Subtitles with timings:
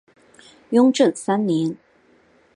[0.71, 1.77] 雍正三年。